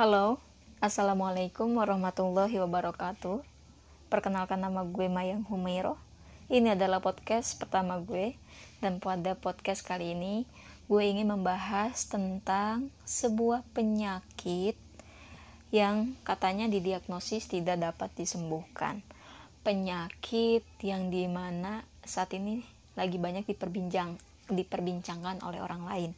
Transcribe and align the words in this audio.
Halo, 0.00 0.40
Assalamualaikum 0.80 1.76
warahmatullahi 1.76 2.56
wabarakatuh. 2.56 3.44
Perkenalkan 4.08 4.56
nama 4.56 4.80
gue 4.80 5.12
Mayang 5.12 5.44
Humairo. 5.44 6.00
Ini 6.48 6.72
adalah 6.72 7.04
podcast 7.04 7.60
pertama 7.60 8.00
gue 8.00 8.32
dan 8.80 8.96
pada 8.96 9.36
podcast 9.36 9.84
kali 9.84 10.16
ini 10.16 10.48
gue 10.88 11.04
ingin 11.04 11.28
membahas 11.28 12.08
tentang 12.08 12.88
sebuah 13.04 13.60
penyakit 13.76 14.72
yang 15.68 16.16
katanya 16.24 16.64
didiagnosis 16.72 17.52
tidak 17.52 17.76
dapat 17.76 18.08
disembuhkan. 18.16 19.04
Penyakit 19.60 20.64
yang 20.80 21.12
di 21.12 21.28
mana 21.28 21.84
saat 22.08 22.32
ini 22.32 22.64
lagi 22.96 23.20
banyak 23.20 23.44
diperbincang, 23.44 24.16
diperbincangkan 24.48 25.44
oleh 25.44 25.60
orang 25.60 25.84
lain. 25.84 26.10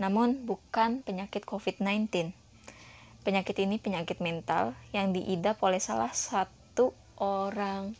Namun 0.00 0.48
bukan 0.48 1.04
penyakit 1.04 1.44
COVID-19. 1.44 2.45
Penyakit 3.26 3.58
ini 3.58 3.82
penyakit 3.82 4.22
mental 4.22 4.78
yang 4.94 5.10
diidap 5.10 5.58
oleh 5.66 5.82
salah 5.82 6.14
satu 6.14 6.94
orang 7.18 7.90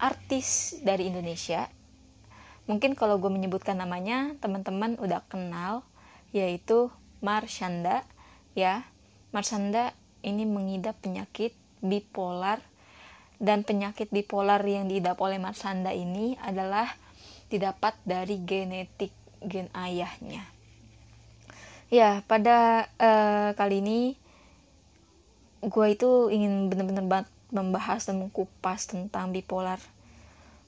artis 0.00 0.80
dari 0.80 1.12
Indonesia. 1.12 1.68
Mungkin 2.64 2.96
kalau 2.96 3.20
gue 3.20 3.28
menyebutkan 3.28 3.76
namanya, 3.76 4.32
teman-teman 4.40 4.96
udah 4.96 5.20
kenal, 5.28 5.84
yaitu 6.32 6.88
Marshanda, 7.20 8.00
ya. 8.56 8.88
Marshanda 9.28 9.92
ini 10.24 10.48
mengidap 10.48 10.96
penyakit 11.04 11.52
bipolar 11.84 12.64
dan 13.36 13.60
penyakit 13.60 14.08
bipolar 14.08 14.64
yang 14.64 14.88
diidap 14.88 15.20
oleh 15.20 15.36
Marsanda 15.36 15.92
ini 15.92 16.40
adalah 16.40 16.88
didapat 17.52 17.92
dari 18.08 18.40
genetik 18.40 19.12
gen 19.44 19.68
ayahnya. 19.76 20.48
Ya, 21.92 22.24
pada 22.24 22.88
uh, 22.96 23.52
kali 23.52 23.84
ini 23.84 24.14
gue 25.60 25.86
itu 25.92 26.32
ingin 26.32 26.72
benar-benar 26.72 27.28
membahas 27.52 28.08
dan 28.08 28.22
mengkupas 28.22 28.88
tentang 28.88 29.34
bipolar 29.34 29.78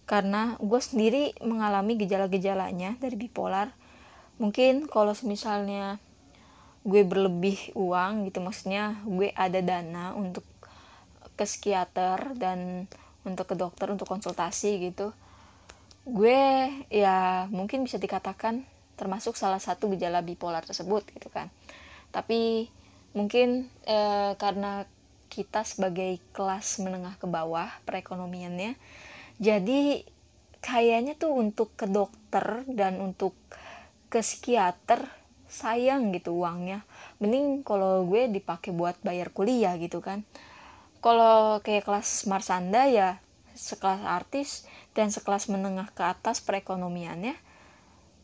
karena 0.04 0.58
gue 0.58 0.80
sendiri 0.82 1.32
mengalami 1.40 1.94
gejala-gejalanya 1.96 2.98
dari 2.98 3.14
bipolar. 3.16 3.70
Mungkin 4.42 4.90
kalau 4.90 5.14
misalnya 5.24 6.02
gue 6.82 7.06
berlebih 7.06 7.72
uang 7.78 8.26
gitu, 8.26 8.42
maksudnya 8.42 8.98
gue 9.06 9.30
ada 9.32 9.62
dana 9.62 10.12
untuk 10.18 10.42
ke 11.38 11.44
psikiater 11.46 12.34
dan 12.36 12.90
untuk 13.22 13.46
ke 13.46 13.54
dokter 13.54 13.88
untuk 13.88 14.10
konsultasi 14.10 14.90
gitu 14.90 15.14
gue 16.02 16.42
ya 16.90 17.46
mungkin 17.54 17.86
bisa 17.86 17.94
dikatakan 17.94 18.66
termasuk 18.98 19.38
salah 19.38 19.62
satu 19.62 19.86
gejala 19.94 20.18
bipolar 20.18 20.66
tersebut 20.66 21.06
gitu 21.14 21.30
kan 21.30 21.46
tapi 22.10 22.66
mungkin 23.12 23.68
e, 23.84 23.98
karena 24.36 24.88
kita 25.32 25.64
sebagai 25.64 26.20
kelas 26.36 26.80
menengah 26.84 27.16
ke 27.16 27.24
bawah 27.24 27.68
perekonomiannya 27.88 28.76
jadi 29.40 30.04
kayaknya 30.62 31.16
tuh 31.16 31.34
untuk 31.34 31.74
ke 31.74 31.88
dokter 31.88 32.62
dan 32.70 33.00
untuk 33.02 33.34
ke 34.12 34.20
psikiater 34.20 35.02
sayang 35.52 36.16
gitu 36.16 36.32
uangnya. 36.32 36.86
Mending 37.20 37.60
kalau 37.60 38.08
gue 38.08 38.28
dipakai 38.30 38.72
buat 38.72 38.96
bayar 39.04 39.28
kuliah 39.34 39.76
gitu 39.76 40.00
kan. 40.00 40.24
Kalau 41.02 41.58
kayak 41.60 41.84
kelas 41.84 42.24
Marsanda 42.30 42.86
ya 42.88 43.18
sekelas 43.52 44.00
artis 44.04 44.64
dan 44.96 45.12
sekelas 45.12 45.48
menengah 45.52 45.88
ke 45.92 46.02
atas 46.04 46.40
perekonomiannya 46.40 47.36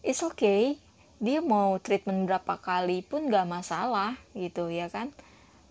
it's 0.00 0.25
okay 0.25 0.80
dia 1.19 1.42
mau 1.42 1.74
treatment 1.83 2.30
berapa 2.30 2.62
kali 2.62 3.02
pun 3.02 3.27
gak 3.27 3.47
masalah 3.47 4.14
gitu 4.38 4.70
ya 4.70 4.86
kan? 4.86 5.11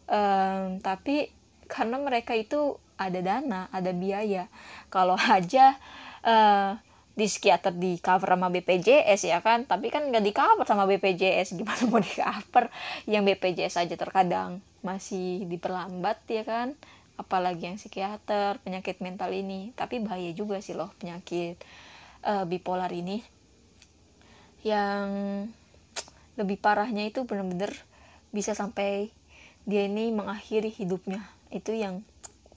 Um, 0.07 0.79
tapi 0.79 1.31
karena 1.67 1.99
mereka 1.99 2.35
itu 2.35 2.79
ada 2.99 3.19
dana 3.21 3.71
ada 3.71 3.91
biaya. 3.93 4.51
Kalau 4.91 5.15
aja 5.37 5.77
uh, 6.25 6.75
di 7.17 7.25
psikiater 7.25 7.73
di 7.73 7.97
cover 7.97 8.36
sama 8.36 8.52
BPJS 8.52 9.21
ya 9.30 9.39
kan? 9.39 9.63
Tapi 9.63 9.87
kan 9.87 10.05
nggak 10.09 10.23
di 10.25 10.33
cover 10.36 10.65
sama 10.67 10.83
BPJS 10.89 11.55
gimana 11.55 11.81
mau 11.87 12.02
di 12.03 12.11
cover? 12.11 12.67
Yang 13.07 13.23
BPJS 13.33 13.75
aja 13.87 13.95
terkadang 13.95 14.59
masih 14.83 15.47
diperlambat 15.47 16.27
ya 16.27 16.43
kan? 16.43 16.75
Apalagi 17.17 17.71
yang 17.71 17.77
psikiater 17.80 18.59
penyakit 18.61 18.99
mental 18.99 19.31
ini. 19.31 19.71
Tapi 19.73 20.03
bahaya 20.03 20.30
juga 20.36 20.59
sih 20.59 20.75
loh 20.75 20.91
penyakit 20.99 21.57
uh, 22.27 22.43
bipolar 22.43 22.91
ini 22.91 23.36
yang 24.67 25.08
lebih 26.36 26.60
parahnya 26.60 27.08
itu 27.08 27.23
bener-bener 27.23 27.73
bisa 28.36 28.52
sampai 28.54 29.10
dia 29.64 29.88
ini 29.88 30.11
mengakhiri 30.11 30.70
hidupnya. 30.72 31.23
Itu 31.50 31.72
yang 31.72 32.04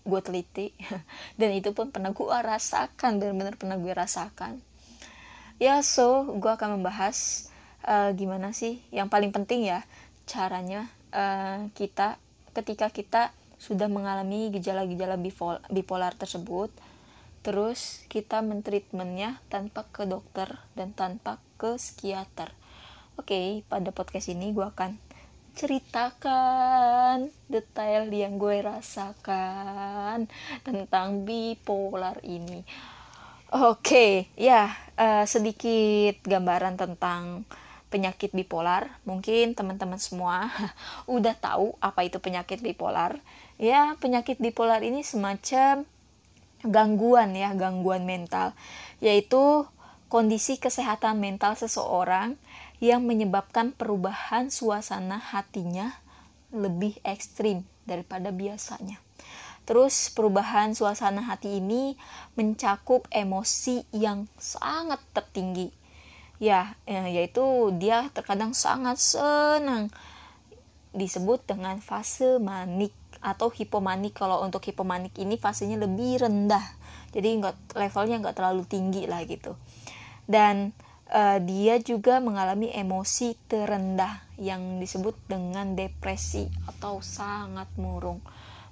gue 0.04 0.20
teliti. 0.20 0.74
Dan 1.40 1.54
itu 1.54 1.70
pun 1.70 1.94
pernah 1.94 2.10
gue 2.10 2.26
rasakan 2.26 3.22
bener-bener 3.22 3.54
pernah 3.54 3.78
gue 3.78 3.92
rasakan. 3.94 4.58
Ya 5.60 5.84
so 5.84 6.24
gue 6.40 6.50
akan 6.50 6.80
membahas 6.80 7.50
uh, 7.84 8.10
gimana 8.16 8.56
sih 8.56 8.80
yang 8.88 9.12
paling 9.12 9.28
penting 9.28 9.68
ya 9.68 9.84
caranya 10.24 10.88
uh, 11.12 11.68
kita 11.76 12.16
ketika 12.56 12.88
kita 12.88 13.22
sudah 13.60 13.92
mengalami 13.92 14.48
gejala-gejala 14.56 15.20
bipolar 15.68 16.16
tersebut, 16.16 16.72
terus 17.44 18.00
kita 18.08 18.40
mentreatmentnya 18.40 19.36
tanpa 19.52 19.84
ke 19.92 20.08
dokter 20.08 20.48
dan 20.72 20.96
tanpa 20.96 21.36
ke 21.60 21.76
psikiater. 21.76 22.56
Oke, 23.20 23.60
pada 23.68 23.92
podcast 23.92 24.32
ini 24.32 24.56
gue 24.56 24.64
akan 24.64 24.96
ceritakan 25.52 27.28
detail 27.52 28.08
yang 28.08 28.40
gue 28.40 28.64
rasakan 28.64 30.24
tentang 30.64 31.28
bipolar 31.28 32.16
ini. 32.24 32.64
Oke, 33.52 34.32
ya 34.40 34.72
uh, 34.96 35.28
sedikit 35.28 36.24
gambaran 36.24 36.80
tentang 36.80 37.44
penyakit 37.92 38.32
bipolar. 38.32 38.88
Mungkin 39.04 39.52
teman-teman 39.52 40.00
semua 40.00 40.48
udah 41.04 41.36
tahu 41.36 41.76
apa 41.84 42.08
itu 42.08 42.16
penyakit 42.16 42.64
bipolar 42.64 43.20
ya 43.60 43.92
penyakit 44.00 44.40
bipolar 44.40 44.80
ini 44.80 45.04
semacam 45.04 45.84
gangguan 46.64 47.36
ya 47.36 47.52
gangguan 47.52 48.08
mental 48.08 48.56
yaitu 49.04 49.68
kondisi 50.10 50.58
kesehatan 50.58 51.22
mental 51.22 51.54
seseorang 51.54 52.34
yang 52.82 53.06
menyebabkan 53.06 53.70
perubahan 53.70 54.50
suasana 54.50 55.22
hatinya 55.22 55.94
lebih 56.50 56.98
ekstrim 57.06 57.62
daripada 57.86 58.34
biasanya. 58.34 58.98
Terus 59.70 60.10
perubahan 60.10 60.74
suasana 60.74 61.22
hati 61.22 61.62
ini 61.62 61.94
mencakup 62.34 63.06
emosi 63.14 63.86
yang 63.94 64.26
sangat 64.34 64.98
tertinggi. 65.14 65.70
Ya, 66.42 66.74
ya 66.88 67.06
yaitu 67.06 67.70
dia 67.78 68.10
terkadang 68.10 68.50
sangat 68.50 68.98
senang 68.98 69.92
disebut 70.90 71.46
dengan 71.46 71.78
fase 71.78 72.42
manik 72.42 72.90
atau 73.20 73.52
hipomanik 73.52 74.16
kalau 74.16 74.42
untuk 74.42 74.64
hipomanik 74.66 75.14
ini 75.20 75.36
fasenya 75.36 75.76
lebih 75.76 76.24
rendah 76.24 76.64
jadi 77.12 77.36
nggak 77.36 77.76
levelnya 77.76 78.16
nggak 78.24 78.36
terlalu 78.36 78.64
tinggi 78.64 79.04
lah 79.04 79.22
gitu 79.28 79.54
dan 80.30 80.70
uh, 81.10 81.42
dia 81.42 81.82
juga 81.82 82.22
mengalami 82.22 82.70
emosi 82.70 83.34
terendah 83.50 84.22
yang 84.38 84.78
disebut 84.78 85.18
dengan 85.26 85.74
depresi 85.74 86.46
atau 86.70 87.02
sangat 87.02 87.66
murung 87.74 88.22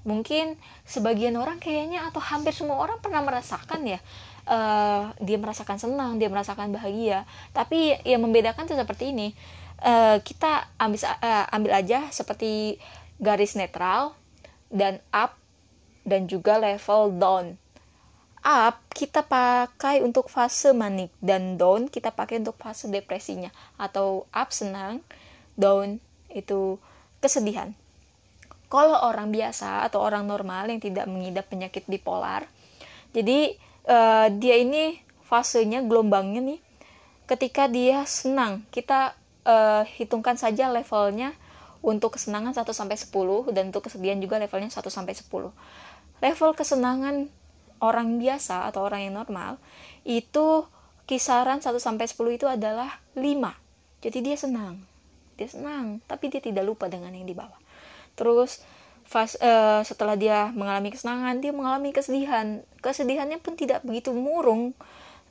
mungkin 0.06 0.54
sebagian 0.86 1.34
orang 1.34 1.58
kayaknya 1.58 2.06
atau 2.06 2.22
hampir 2.22 2.54
semua 2.54 2.78
orang 2.78 3.02
pernah 3.02 3.20
merasakan 3.20 3.82
ya 3.82 3.98
uh, 4.46 5.10
dia 5.18 5.36
merasakan 5.36 5.76
senang 5.82 6.16
dia 6.22 6.30
merasakan 6.30 6.70
bahagia 6.70 7.26
tapi 7.50 7.98
yang 8.06 8.22
membedakan 8.22 8.70
itu 8.70 8.78
seperti 8.78 9.10
ini 9.10 9.34
uh, 9.82 10.22
kita 10.22 10.70
ambil 10.78 11.02
uh, 11.02 11.46
ambil 11.50 11.72
aja 11.74 12.06
seperti 12.14 12.78
garis 13.18 13.58
netral 13.58 14.14
dan 14.70 15.02
up 15.10 15.34
dan 16.08 16.24
juga 16.24 16.56
level 16.56 17.12
down. 17.20 17.60
Up 18.48 18.80
kita 18.96 19.28
pakai 19.28 20.00
untuk 20.00 20.32
fase 20.32 20.72
manik 20.72 21.12
dan 21.20 21.60
down 21.60 21.84
kita 21.84 22.08
pakai 22.16 22.40
untuk 22.40 22.56
fase 22.56 22.88
depresinya 22.88 23.52
atau 23.76 24.24
up 24.32 24.48
senang, 24.48 25.04
down 25.52 26.00
itu 26.32 26.80
kesedihan. 27.20 27.76
Kalau 28.72 28.96
orang 29.04 29.28
biasa 29.28 29.84
atau 29.84 30.00
orang 30.00 30.24
normal 30.24 30.72
yang 30.72 30.80
tidak 30.80 31.04
mengidap 31.12 31.52
penyakit 31.52 31.84
bipolar, 31.84 32.48
jadi 33.12 33.52
uh, 33.84 34.32
dia 34.32 34.64
ini 34.64 34.96
fasenya 35.28 35.84
gelombangnya 35.84 36.40
nih 36.40 36.60
ketika 37.28 37.68
dia 37.68 38.08
senang 38.08 38.64
kita 38.72 39.12
uh, 39.44 39.84
hitungkan 39.84 40.40
saja 40.40 40.72
levelnya 40.72 41.36
untuk 41.84 42.16
kesenangan 42.16 42.56
1 42.56 42.64
sampai 42.72 42.96
10 42.96 43.12
dan 43.52 43.68
untuk 43.68 43.86
kesedihan 43.86 44.16
juga 44.16 44.40
levelnya 44.40 44.72
1 44.72 44.80
sampai 44.88 45.12
10. 45.12 45.28
Level 46.24 46.50
kesenangan 46.56 47.28
orang 47.78 48.18
biasa 48.18 48.68
atau 48.68 48.86
orang 48.86 49.08
yang 49.08 49.14
normal 49.18 49.56
itu 50.02 50.66
kisaran 51.08 51.64
1 51.64 51.72
sampai 51.80 52.06
10 52.06 52.38
itu 52.38 52.46
adalah 52.46 53.00
5. 53.16 53.24
Jadi 54.04 54.18
dia 54.20 54.36
senang. 54.36 54.82
Dia 55.38 55.48
senang, 55.48 56.02
tapi 56.04 56.28
dia 56.28 56.42
tidak 56.42 56.66
lupa 56.66 56.90
dengan 56.90 57.14
yang 57.14 57.24
di 57.24 57.34
bawah. 57.34 57.58
terus 58.18 58.66
fas, 59.08 59.40
uh, 59.40 59.80
setelah 59.86 60.18
dia 60.18 60.52
mengalami 60.52 60.92
kesenangan 60.92 61.40
dia 61.40 61.54
mengalami 61.54 61.96
kesedihan 61.96 62.60
kesedihannya 62.84 63.40
pun 63.40 63.56
tidak 63.56 63.80
begitu 63.80 64.12
murung 64.12 64.76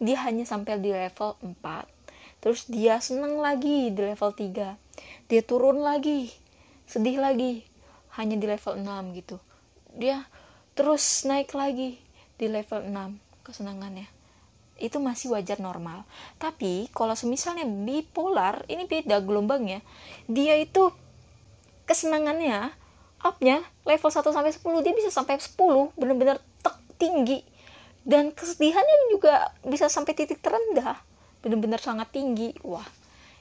dia 0.01 0.17
hanya 0.25 0.49
sampai 0.49 0.81
di 0.81 0.89
level 0.89 1.37
4 1.43 2.41
terus 2.41 2.65
dia 2.65 2.97
senang 2.97 3.37
lagi 3.37 3.93
di 3.93 4.01
level 4.01 4.33
3 4.33 5.29
dia 5.29 5.41
turun 5.45 5.83
lagi 5.85 6.33
sedih 6.89 7.21
lagi 7.21 7.61
hanya 8.17 8.33
di 8.33 8.45
level 8.49 8.81
6 8.81 9.19
gitu 9.19 9.37
dia 9.93 10.25
terus 10.73 11.05
naik 11.29 11.53
lagi 11.53 12.01
di 12.37 12.45
level 12.45 12.85
6 12.85 13.45
kesenangannya. 13.45 14.07
Itu 14.77 15.01
masih 15.01 15.33
wajar 15.33 15.57
normal. 15.57 16.05
Tapi 16.37 16.87
kalau 16.93 17.17
semisalnya 17.17 17.65
bipolar 17.65 18.61
ini 18.69 18.85
beda 18.85 19.19
gelombangnya. 19.25 19.81
Dia 20.29 20.53
itu 20.61 20.93
kesenangannya 21.89 22.69
upnya 23.25 23.65
level 23.83 24.09
1 24.13 24.21
sampai 24.21 24.53
10 24.53 24.85
dia 24.85 24.93
bisa 24.93 25.09
sampai 25.09 25.41
10 25.41 25.97
bener-bener 25.97 26.37
tinggi. 27.01 27.41
Dan 28.07 28.31
kesedihannya 28.31 29.11
juga 29.11 29.51
bisa 29.65 29.91
sampai 29.91 30.13
titik 30.15 30.39
terendah 30.39 31.01
benar-benar 31.41 31.81
sangat 31.81 32.13
tinggi. 32.13 32.53
Wah 32.61 32.85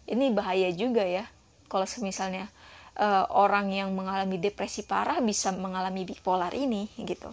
ini 0.09 0.33
bahaya 0.33 0.73
juga 0.73 1.05
ya. 1.05 1.29
Kalau 1.69 1.85
misalnya 2.01 2.49
uh, 2.97 3.29
orang 3.37 3.69
yang 3.75 3.93
mengalami 3.93 4.41
depresi 4.41 4.89
parah 4.89 5.21
bisa 5.21 5.53
mengalami 5.53 6.09
bipolar 6.09 6.55
ini 6.57 6.89
gitu 6.97 7.29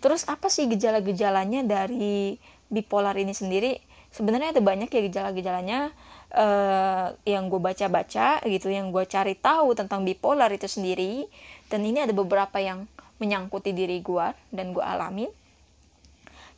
terus 0.00 0.26
apa 0.26 0.48
sih 0.48 0.66
gejala-gejalanya 0.66 1.64
dari 1.64 2.40
bipolar 2.72 3.14
ini 3.20 3.36
sendiri? 3.36 3.78
Sebenarnya 4.10 4.56
ada 4.56 4.62
banyak 4.64 4.90
ya 4.90 5.00
gejala-gejalanya 5.06 5.94
uh, 6.34 7.14
yang 7.22 7.46
gue 7.46 7.62
baca-baca 7.62 8.42
gitu 8.42 8.66
yang 8.66 8.90
gue 8.90 9.06
cari 9.06 9.38
tahu 9.38 9.78
tentang 9.78 10.02
bipolar 10.02 10.50
itu 10.50 10.66
sendiri. 10.66 11.30
Dan 11.70 11.86
ini 11.86 12.02
ada 12.02 12.10
beberapa 12.10 12.58
yang 12.58 12.90
menyangkuti 13.22 13.70
diri 13.70 14.02
gue 14.02 14.26
dan 14.50 14.74
gue 14.74 14.82
alamin 14.82 15.30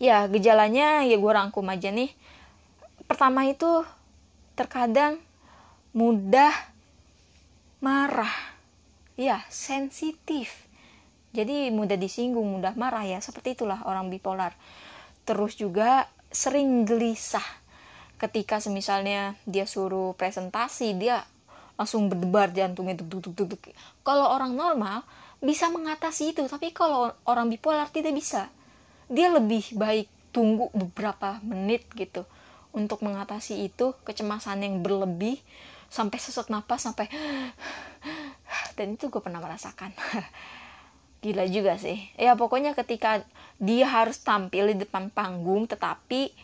ya 0.03 0.27
gejalanya 0.27 1.07
ya 1.07 1.15
gue 1.15 1.33
rangkum 1.33 1.63
aja 1.71 1.95
nih. 1.95 2.11
Pertama 3.07 3.47
itu 3.47 3.87
terkadang 4.59 5.23
mudah 5.95 6.51
marah. 7.79 8.35
Ya 9.15 9.47
sensitif 9.47 10.67
jadi 11.33 11.73
mudah 11.73 11.97
disinggung 11.97 12.45
mudah 12.45 12.77
marah 12.77 13.09
ya. 13.09 13.19
Seperti 13.25 13.57
itulah 13.57 13.81
orang 13.89 14.13
bipolar. 14.13 14.53
Terus 15.25 15.57
juga 15.57 16.07
sering 16.29 16.85
gelisah. 16.85 17.45
Ketika 18.21 18.61
semisalnya 18.61 19.35
dia 19.49 19.67
suruh 19.67 20.15
presentasi 20.15 20.95
dia 20.95 21.25
langsung 21.75 22.07
berdebar 22.07 22.53
jantungnya 22.53 22.95
duk 22.95 23.19
duk 23.19 23.35
duk 23.35 23.49
duk 23.57 23.63
kalau 24.07 24.31
orang 24.31 24.55
normal 24.55 25.03
bisa 25.41 25.73
mengatasi 25.73 26.37
itu. 26.37 26.45
Tapi 26.45 26.71
kalau 26.77 27.17
orang 27.25 27.49
bipolar 27.49 27.89
tidak 27.89 28.13
bisa. 28.13 28.53
Dia 29.09 29.33
lebih 29.33 29.73
baik 29.75 30.07
tunggu 30.37 30.69
beberapa 30.77 31.41
menit 31.45 31.89
gitu 31.97 32.29
untuk 32.73 33.05
mengatasi 33.05 33.69
itu 33.69 33.93
kecemasan 34.05 34.65
yang 34.65 34.81
berlebih 34.81 35.37
sampai 35.93 36.17
sesak 36.17 36.49
napas 36.49 36.89
sampai 36.89 37.05
dan 38.81 38.97
itu 38.97 39.13
gue 39.13 39.21
pernah 39.21 39.45
merasakan 39.45 39.93
gila 41.23 41.47
juga 41.47 41.79
sih. 41.79 42.03
Ya 42.19 42.35
pokoknya 42.35 42.75
ketika 42.75 43.23
dia 43.63 43.87
harus 43.87 44.19
tampil 44.21 44.75
di 44.75 44.83
depan 44.83 45.09
panggung 45.09 45.71
tetapi 45.71 46.35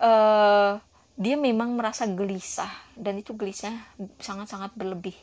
uh, 0.00 0.80
dia 1.20 1.36
memang 1.36 1.76
merasa 1.76 2.08
gelisah. 2.08 2.72
Dan 2.96 3.20
itu 3.20 3.36
gelisah 3.36 3.76
sangat-sangat 4.18 4.72
berlebih. 4.72 5.14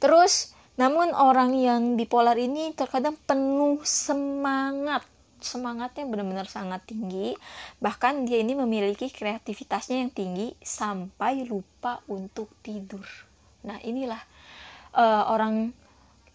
Terus 0.00 0.56
namun 0.80 1.12
orang 1.12 1.52
yang 1.58 1.82
bipolar 2.00 2.40
ini 2.40 2.72
terkadang 2.72 3.20
penuh 3.28 3.84
semangat. 3.84 5.04
Semangatnya 5.38 6.08
benar-benar 6.08 6.48
sangat 6.48 6.88
tinggi. 6.88 7.36
Bahkan 7.78 8.26
dia 8.26 8.42
ini 8.42 8.56
memiliki 8.56 9.12
kreativitasnya 9.12 10.02
yang 10.02 10.10
tinggi 10.10 10.56
sampai 10.58 11.44
lupa 11.46 12.00
untuk 12.08 12.50
tidur. 12.64 13.04
Nah 13.66 13.78
inilah 13.84 14.18
uh, 14.96 15.30
orang 15.30 15.74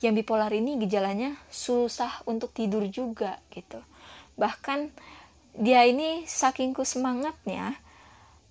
yang 0.03 0.13
bipolar 0.19 0.51
ini 0.51 0.75
gejalanya 0.75 1.39
susah 1.47 2.21
untuk 2.27 2.51
tidur 2.51 2.83
juga 2.91 3.39
gitu. 3.55 3.79
Bahkan 4.35 4.91
dia 5.55 5.87
ini 5.87 6.27
saking 6.27 6.75
semangatnya 6.75 7.79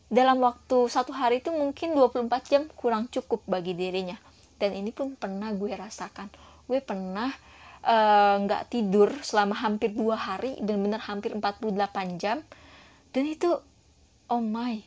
dalam 0.09 0.41
waktu 0.41 0.89
satu 0.89 1.13
hari 1.13 1.45
itu 1.45 1.53
mungkin 1.53 1.93
24 1.93 2.51
jam 2.51 2.63
kurang 2.73 3.13
cukup 3.13 3.45
bagi 3.45 3.77
dirinya. 3.77 4.17
Dan 4.57 4.73
ini 4.73 4.91
pun 4.91 5.13
pernah 5.15 5.53
gue 5.53 5.73
rasakan. 5.77 6.33
Gue 6.65 6.81
pernah 6.81 7.31
Eh, 7.83 8.37
nggak 8.47 8.63
uh, 8.63 8.69
tidur 8.71 9.11
selama 9.27 9.59
hampir 9.59 9.91
dua 9.91 10.15
hari 10.15 10.55
dan 10.63 10.79
benar 10.87 11.03
hampir 11.03 11.35
48 11.35 12.15
jam. 12.15 12.39
Dan 13.11 13.27
itu 13.27 13.51
oh 14.31 14.39
my 14.39 14.79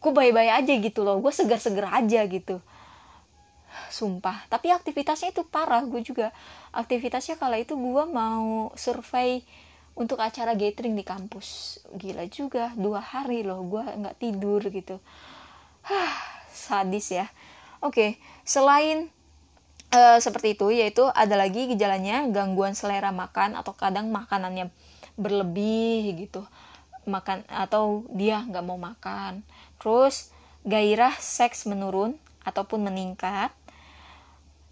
gue 0.00 0.12
bayi-bayi 0.16 0.48
aja 0.48 0.72
gitu 0.80 1.04
loh. 1.04 1.20
Gue 1.20 1.28
segar-segar 1.28 1.92
aja 1.92 2.24
gitu 2.24 2.64
sumpah. 3.88 4.46
Tapi 4.48 4.72
aktivitasnya 4.72 5.32
itu 5.32 5.42
parah 5.44 5.84
gue 5.84 6.00
juga. 6.04 6.30
Aktivitasnya 6.72 7.36
kala 7.36 7.60
itu 7.60 7.76
gue 7.76 8.04
mau 8.08 8.70
survei 8.76 9.44
untuk 9.92 10.20
acara 10.20 10.56
gathering 10.56 10.96
di 10.96 11.04
kampus. 11.04 11.80
Gila 11.92 12.24
juga 12.28 12.72
dua 12.76 13.00
hari 13.00 13.44
loh 13.44 13.60
gue 13.68 13.84
nggak 13.84 14.16
tidur 14.20 14.60
gitu. 14.72 14.96
Hah, 15.84 16.14
sadis 16.48 17.12
ya. 17.12 17.26
Oke 17.82 18.16
selain 18.46 19.10
uh, 19.92 20.18
seperti 20.18 20.54
itu 20.56 20.70
yaitu 20.72 21.04
ada 21.12 21.34
lagi 21.34 21.68
gejalanya 21.70 22.24
gangguan 22.30 22.72
selera 22.72 23.10
makan 23.10 23.58
atau 23.58 23.74
kadang 23.76 24.08
makanannya 24.08 24.72
berlebih 25.20 26.28
gitu. 26.28 26.46
Makan 27.04 27.44
atau 27.50 28.06
dia 28.14 28.46
nggak 28.46 28.64
mau 28.64 28.78
makan. 28.78 29.42
Terus 29.82 30.30
gairah 30.62 31.18
seks 31.18 31.66
menurun 31.66 32.14
ataupun 32.46 32.86
meningkat 32.86 33.50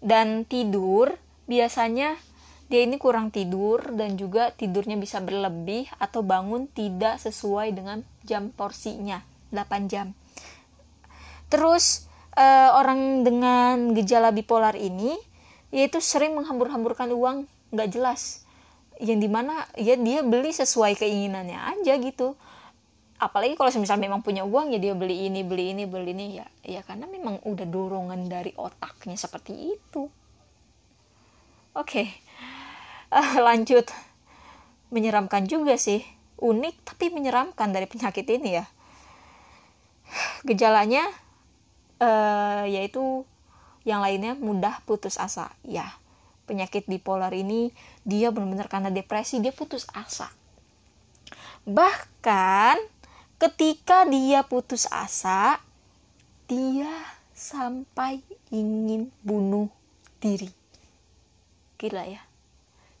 dan 0.01 0.43
tidur 0.49 1.13
biasanya 1.45 2.17
dia 2.71 2.87
ini 2.87 2.95
kurang 2.95 3.29
tidur 3.29 3.83
dan 3.93 4.15
juga 4.15 4.55
tidurnya 4.55 4.95
bisa 4.95 5.19
berlebih 5.19 5.91
atau 5.99 6.23
bangun 6.23 6.71
tidak 6.71 7.19
sesuai 7.19 7.75
dengan 7.75 7.99
jam 8.23 8.47
porsinya 8.49 9.19
8 9.51 9.91
jam. 9.91 10.15
Terus 11.51 12.07
uh, 12.39 12.79
orang 12.79 13.27
dengan 13.27 13.91
gejala 13.91 14.31
bipolar 14.31 14.79
ini 14.79 15.19
yaitu 15.71 15.99
sering 15.99 16.31
menghambur-hamburkan 16.39 17.11
uang 17.11 17.43
nggak 17.75 17.91
jelas. 17.91 18.47
Yang 19.03 19.19
di 19.27 19.29
mana 19.29 19.67
ya 19.75 19.99
dia 19.99 20.23
beli 20.23 20.55
sesuai 20.55 20.95
keinginannya 20.95 21.59
aja 21.75 21.99
gitu 21.99 22.39
apalagi 23.21 23.53
kalau 23.53 23.69
misalnya 23.69 24.09
memang 24.09 24.25
punya 24.25 24.41
uang 24.41 24.73
ya 24.73 24.79
dia 24.81 24.97
beli 24.97 25.29
ini 25.29 25.45
beli 25.45 25.77
ini 25.77 25.85
beli 25.85 26.09
ini 26.09 26.41
ya 26.41 26.47
ya 26.65 26.81
karena 26.81 27.05
memang 27.05 27.37
udah 27.45 27.67
dorongan 27.69 28.25
dari 28.25 28.49
otaknya 28.57 29.13
seperti 29.13 29.77
itu. 29.77 30.09
Oke 31.77 31.85
okay. 31.85 32.07
uh, 33.17 33.45
lanjut. 33.45 33.85
Menyeramkan 34.89 35.45
juga 35.45 35.77
sih. 35.77 36.01
Unik 36.41 36.81
tapi 36.81 37.13
menyeramkan 37.13 37.69
dari 37.69 37.85
penyakit 37.85 38.25
ini 38.25 38.57
ya. 38.57 38.65
Gejalanya 40.41 41.05
uh, 42.01 42.65
yaitu 42.65 43.23
yang 43.85 44.01
lainnya 44.01 44.33
mudah 44.33 44.81
putus 44.89 45.21
asa. 45.21 45.53
Ya 45.61 45.85
penyakit 46.49 46.89
bipolar 46.89 47.31
ini 47.31 47.71
dia 48.03 48.33
benar-benar 48.33 48.67
karena 48.67 48.89
depresi 48.89 49.39
dia 49.39 49.53
putus 49.53 49.87
asa. 49.93 50.27
Bahkan 51.63 52.90
ketika 53.41 54.05
dia 54.05 54.45
putus 54.45 54.85
asa 54.93 55.57
dia 56.45 56.93
sampai 57.33 58.21
ingin 58.53 59.09
bunuh 59.25 59.65
diri. 60.21 60.53
Gila 61.81 62.05
ya. 62.05 62.21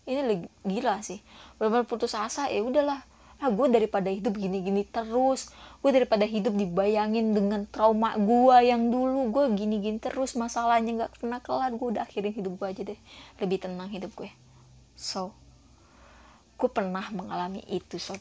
Ini 0.09 0.49
gila 0.65 1.05
sih. 1.05 1.21
Benar-benar 1.61 1.85
putus 1.85 2.17
asa 2.17 2.49
ya 2.49 2.65
udahlah. 2.65 3.05
Ah 3.37 3.53
gue 3.53 3.69
daripada 3.69 4.09
hidup 4.09 4.33
gini-gini 4.33 4.81
terus. 4.81 5.53
Gue 5.85 5.93
daripada 5.93 6.25
hidup 6.25 6.57
dibayangin 6.57 7.37
dengan 7.37 7.69
trauma 7.69 8.17
gue 8.17 8.57
yang 8.65 8.89
dulu. 8.89 9.29
Gue 9.29 9.45
gini-gini 9.53 10.01
terus 10.01 10.33
masalahnya 10.33 11.05
nggak 11.05 11.21
pernah 11.21 11.37
kelar. 11.37 11.69
Gue 11.77 11.93
udah 11.93 12.01
akhirin 12.01 12.33
hidup 12.33 12.57
gue 12.57 12.65
aja 12.65 12.81
deh. 12.81 12.99
Lebih 13.37 13.61
tenang 13.61 13.93
hidup 13.93 14.09
gue. 14.17 14.33
So 14.97 15.37
gue 16.57 16.69
pernah 16.73 17.05
mengalami 17.13 17.61
itu 17.69 18.01
sob. 18.01 18.17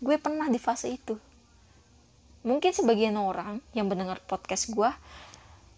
Gue 0.00 0.16
pernah 0.16 0.48
di 0.48 0.56
fase 0.56 0.88
itu 0.88 1.20
mungkin 2.44 2.76
sebagian 2.76 3.16
orang 3.16 3.64
yang 3.72 3.88
mendengar 3.88 4.20
podcast 4.28 4.68
gue 4.70 4.92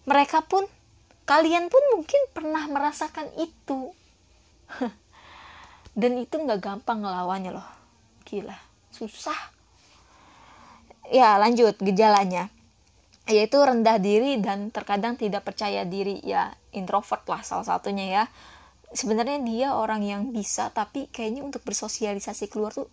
mereka 0.07 0.39
pun 0.43 0.63
kalian 1.27 1.67
pun 1.67 1.83
mungkin 1.91 2.21
pernah 2.31 2.63
merasakan 2.71 3.27
itu. 3.35 3.91
Dan 5.99 6.15
itu 6.23 6.39
nggak 6.39 6.63
gampang 6.63 7.03
ngelawannya 7.03 7.51
loh. 7.51 7.67
Gila 8.23 8.55
susah. 8.95 9.35
Ya 11.11 11.35
lanjut 11.35 11.75
gejalanya. 11.83 12.47
Yaitu 13.27 13.59
rendah 13.59 13.99
diri 13.99 14.39
dan 14.39 14.71
terkadang 14.71 15.19
tidak 15.19 15.43
percaya 15.43 15.83
diri. 15.83 16.23
Ya 16.23 16.55
introvert 16.71 17.27
lah 17.27 17.43
salah 17.43 17.67
satunya 17.67 18.05
ya. 18.07 18.23
Sebenarnya 18.95 19.43
dia 19.43 19.67
orang 19.75 19.99
yang 19.99 20.31
bisa 20.31 20.71
tapi 20.71 21.11
kayaknya 21.11 21.43
untuk 21.43 21.59
bersosialisasi 21.67 22.47
keluar 22.47 22.71
tuh 22.71 22.87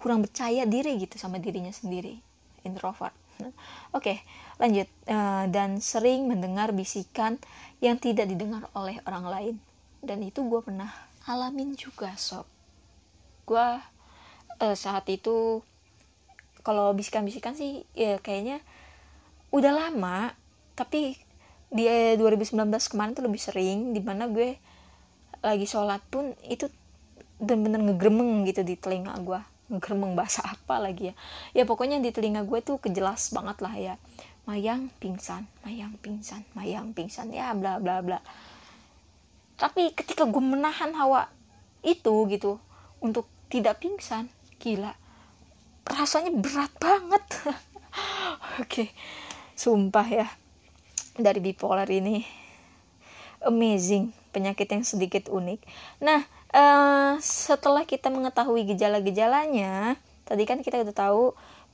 kurang 0.00 0.24
percaya 0.24 0.64
diri 0.64 0.96
gitu 0.96 1.20
sama 1.20 1.36
dirinya 1.36 1.72
sendiri 1.72 2.33
introvert. 2.64 3.14
Oke 3.40 3.52
okay, 3.92 4.16
lanjut. 4.58 4.88
Uh, 5.06 5.46
dan 5.52 5.78
sering 5.78 6.26
mendengar 6.26 6.72
bisikan 6.72 7.38
yang 7.78 8.00
tidak 8.00 8.26
didengar 8.26 8.66
oleh 8.74 8.98
orang 9.04 9.26
lain. 9.28 9.54
Dan 10.04 10.20
itu 10.24 10.44
gue 10.44 10.60
pernah 10.60 10.90
alamin 11.28 11.76
juga 11.76 12.12
sob. 12.16 12.48
Gue 13.44 13.68
uh, 14.60 14.76
saat 14.76 15.08
itu 15.12 15.60
kalau 16.64 16.96
bisikan-bisikan 16.96 17.52
sih 17.52 17.84
ya 17.92 18.16
kayaknya 18.18 18.64
udah 19.52 19.70
lama 19.70 20.32
tapi 20.74 21.14
di 21.68 21.84
2019 22.16 22.56
kemarin 22.90 23.12
tuh 23.12 23.26
lebih 23.28 23.38
sering 23.38 23.92
di 23.92 24.00
mana 24.00 24.26
gue 24.26 24.56
lagi 25.44 25.68
sholat 25.68 26.00
pun 26.08 26.32
itu 26.48 26.66
bener-bener 27.36 27.84
ngegremeng 27.84 28.48
gitu 28.48 28.64
di 28.64 28.80
telinga 28.80 29.12
gue 29.20 29.40
ngegremeng 29.76 30.14
bahasa 30.14 30.40
apa 30.54 30.78
lagi 30.78 31.10
ya. 31.10 31.14
Ya 31.52 31.64
pokoknya 31.66 31.98
di 31.98 32.14
telinga 32.14 32.46
gue 32.46 32.60
tuh 32.62 32.78
kejelas 32.78 33.34
banget 33.34 33.58
lah 33.60 33.74
ya. 33.74 33.94
Mayang 34.44 34.92
pingsan 35.00 35.48
mayang 35.64 35.96
pingsan 36.04 36.44
mayang 36.52 36.92
pingsan 36.92 37.32
ya 37.32 37.56
bla 37.56 37.80
bla 37.80 38.04
bla. 38.04 38.20
Tapi 39.56 39.94
ketika 39.96 40.28
gue 40.28 40.42
menahan 40.42 40.92
hawa 40.92 41.30
itu 41.80 42.28
gitu 42.28 42.60
untuk 43.00 43.26
tidak 43.48 43.80
pingsan 43.80 44.28
gila. 44.60 44.92
Rasanya 45.84 46.32
berat 46.32 46.72
banget. 46.80 47.24
Oke 48.60 48.64
okay 48.64 48.88
sumpah 49.54 50.06
ya. 50.06 50.26
Dari 51.14 51.38
bipolar 51.38 51.86
ini 51.88 52.26
amazing. 53.46 54.10
Penyakit 54.34 54.66
yang 54.66 54.82
sedikit 54.82 55.30
unik. 55.30 55.62
Nah 56.02 56.26
uh, 56.54 57.18
setelah 57.18 57.82
kita 57.82 58.08
mengetahui 58.08 58.64
gejala-gejalanya 58.70 59.98
tadi 60.24 60.46
kan 60.46 60.62
kita 60.62 60.80
udah 60.86 60.94
tahu 60.94 61.22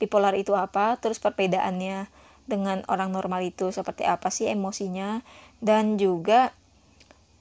bipolar 0.01 0.33
itu 0.33 0.57
apa 0.57 0.97
terus 0.97 1.21
perbedaannya 1.21 2.09
dengan 2.49 2.83
orang 2.89 3.13
normal 3.13 3.45
itu 3.45 3.69
seperti 3.69 4.03
apa 4.03 4.33
sih 4.33 4.49
emosinya 4.49 5.21
dan 5.61 5.95
juga 5.95 6.51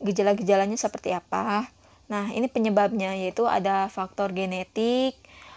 gejala-gejalanya 0.04 0.76
seperti 0.76 1.16
apa 1.16 1.66
nah 2.06 2.28
ini 2.30 2.46
penyebabnya 2.46 3.16
yaitu 3.16 3.48
ada 3.48 3.88
faktor 3.88 4.30
genetik 4.36 5.16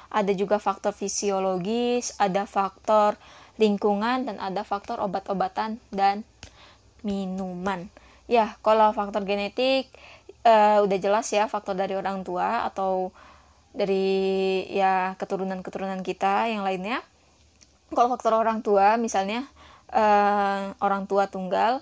ada 0.10 0.32
juga 0.34 0.58
faktor 0.58 0.96
fisiologis 0.96 2.16
ada 2.18 2.48
faktor 2.48 3.20
lingkungan 3.62 4.26
dan 4.26 4.42
ada 4.42 4.66
faktor 4.66 4.98
obat-obatan 4.98 5.78
dan 5.94 6.26
minuman. 7.06 7.92
Ya, 8.26 8.56
kalau 8.64 8.96
faktor 8.96 9.28
genetik 9.28 9.92
uh, 10.46 10.80
udah 10.84 10.98
jelas 11.00 11.28
ya 11.32 11.48
faktor 11.48 11.76
dari 11.76 11.98
orang 11.98 12.22
tua 12.22 12.68
atau 12.68 13.12
dari 13.74 14.62
ya 14.70 15.18
keturunan-keturunan 15.18 16.06
kita 16.06 16.52
yang 16.52 16.62
lainnya. 16.62 17.02
Kalau 17.94 18.10
faktor 18.14 18.38
orang 18.38 18.62
tua 18.62 18.96
misalnya 19.02 19.46
uh, 19.90 20.74
orang 20.82 21.10
tua 21.10 21.30
tunggal 21.30 21.82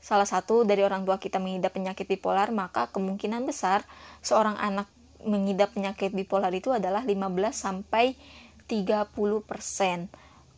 salah 0.00 0.24
satu 0.24 0.64
dari 0.64 0.80
orang 0.80 1.04
tua 1.04 1.20
kita 1.20 1.36
mengidap 1.36 1.76
penyakit 1.76 2.08
bipolar, 2.08 2.48
maka 2.52 2.88
kemungkinan 2.88 3.44
besar 3.44 3.84
seorang 4.24 4.56
anak 4.56 4.88
mengidap 5.20 5.76
penyakit 5.76 6.16
bipolar 6.16 6.48
itu 6.56 6.72
adalah 6.72 7.04
15 7.04 7.20
sampai 7.52 8.16
30 8.64 9.12
persen 9.44 10.08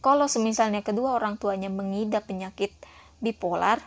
kalau 0.02 0.26
semisalnya 0.26 0.82
kedua 0.82 1.14
orang 1.14 1.38
tuanya 1.38 1.71
mengidap 1.71 2.26
penyakit 2.26 2.75
bipolar, 3.23 3.78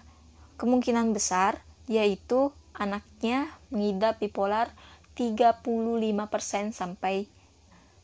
kemungkinan 0.56 1.12
besar 1.12 1.60
yaitu 1.92 2.56
anaknya 2.76 3.50
mengidap 3.72 4.20
bipolar 4.20 4.72
35% 5.16 6.76
sampai 6.76 7.28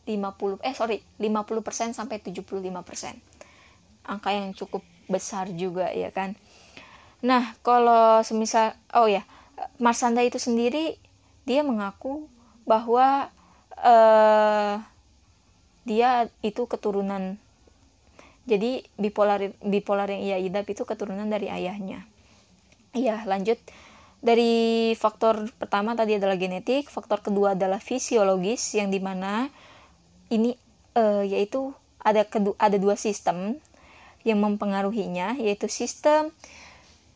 50 0.08 0.64
eh 0.66 0.74
sorry 0.74 1.04
50% 1.20 1.94
sampai 1.94 2.18
75%. 2.24 4.08
Angka 4.08 4.30
yang 4.34 4.56
cukup 4.58 4.82
besar 5.12 5.52
juga 5.54 5.92
ya 5.94 6.10
kan. 6.10 6.34
Nah, 7.22 7.54
kalau 7.62 8.26
semisal 8.26 8.74
oh 8.98 9.06
ya, 9.06 9.22
Marsanda 9.78 10.26
itu 10.26 10.42
sendiri 10.42 10.98
dia 11.46 11.62
mengaku 11.62 12.26
bahwa 12.66 13.30
uh, 13.78 14.82
dia 15.86 16.30
itu 16.46 16.66
keturunan 16.70 17.38
jadi 18.46 18.86
bipolar 18.98 19.54
bipolar 19.62 20.10
yang 20.10 20.22
ia 20.22 20.38
idap 20.38 20.70
itu 20.70 20.86
keturunan 20.86 21.26
dari 21.26 21.50
ayahnya 21.50 22.06
iya 22.94 23.26
lanjut 23.26 23.58
dari 24.22 24.94
faktor 24.96 25.50
pertama 25.58 25.98
tadi 25.98 26.16
adalah 26.22 26.38
genetik 26.38 26.88
faktor 26.88 27.26
kedua 27.26 27.58
adalah 27.58 27.82
fisiologis 27.82 28.78
yang 28.78 28.94
di 28.94 29.02
mana 29.02 29.50
ini 30.30 30.54
uh, 30.96 31.26
yaitu 31.26 31.74
ada 32.02 32.26
kedua 32.26 32.54
ada 32.62 32.78
dua 32.78 32.94
sistem 32.94 33.58
yang 34.22 34.38
mempengaruhinya 34.38 35.42
yaitu 35.42 35.66
sistem 35.66 36.30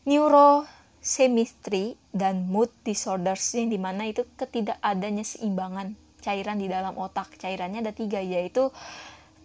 neurosemistry 0.02 1.94
dan 2.10 2.50
mood 2.50 2.68
disorders 2.82 3.54
yang 3.54 3.70
di 3.70 3.78
mana 3.78 4.10
itu 4.10 4.26
ketidakadanya 4.34 5.22
seimbangan 5.22 5.94
cairan 6.22 6.58
di 6.58 6.66
dalam 6.66 6.98
otak 6.98 7.38
cairannya 7.38 7.86
ada 7.86 7.94
tiga 7.94 8.18
yaitu 8.18 8.74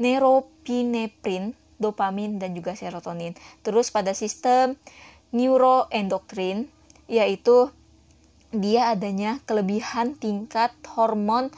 neuropinephrine 0.01 1.53
dopamin, 1.81 2.37
dan 2.37 2.53
juga 2.53 2.77
serotonin. 2.77 3.33
Terus 3.65 3.89
pada 3.89 4.13
sistem 4.13 4.77
neuroendokrin, 5.33 6.69
yaitu 7.11 7.67
dia 8.55 8.95
adanya 8.95 9.43
kelebihan 9.43 10.15
tingkat 10.15 10.71
hormon 10.95 11.51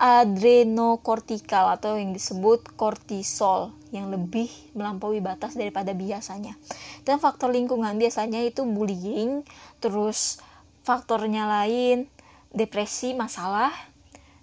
adrenokortikal 0.00 1.76
atau 1.76 2.00
yang 2.00 2.16
disebut 2.16 2.72
kortisol 2.76 3.72
yang 3.92 4.08
lebih 4.08 4.48
melampaui 4.72 5.20
batas 5.20 5.56
daripada 5.56 5.92
biasanya. 5.92 6.56
Dan 7.04 7.20
faktor 7.20 7.52
lingkungan 7.52 7.96
biasanya 8.00 8.40
itu 8.40 8.64
bullying, 8.64 9.44
terus 9.80 10.40
faktornya 10.84 11.44
lain 11.44 12.08
depresi, 12.50 13.12
masalah, 13.12 13.70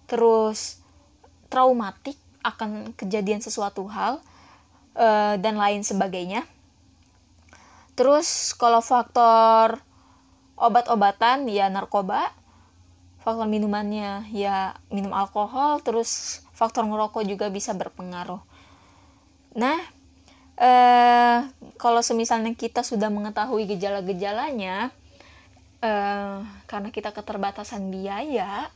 terus 0.05 0.79
traumatik 1.49 2.15
akan 2.45 2.93
kejadian 2.93 3.41
sesuatu 3.41 3.89
hal, 3.89 4.21
uh, 4.93 5.35
dan 5.41 5.57
lain 5.57 5.81
sebagainya. 5.81 6.45
Terus 7.97 8.53
kalau 8.53 8.79
faktor 8.85 9.81
obat-obatan 10.57 11.45
ya 11.47 11.69
narkoba, 11.69 12.33
faktor 13.21 13.45
minumannya 13.45 14.25
ya 14.33 14.73
minum 14.89 15.13
alkohol, 15.13 15.79
terus 15.85 16.41
faktor 16.57 16.89
ngerokok 16.89 17.23
juga 17.23 17.47
bisa 17.53 17.77
berpengaruh. 17.77 18.41
Nah, 19.53 19.77
eh, 20.57 21.39
kalau 21.77 22.01
semisalnya 22.01 22.57
kita 22.57 22.81
sudah 22.81 23.13
mengetahui 23.13 23.69
gejala-gejalanya, 23.69 24.89
eh, 25.85 26.37
karena 26.65 26.89
kita 26.89 27.13
keterbatasan 27.13 27.93
biaya 27.93 28.73